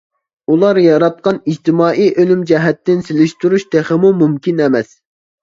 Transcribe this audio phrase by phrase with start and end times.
[0.51, 4.93] ئۇلار ياراتقان ئىجتىمائىي ئۈنۈم جەھەتتىن سېلىشتۇرۇش تېخىمۇ مۇمكىن ئەمەس.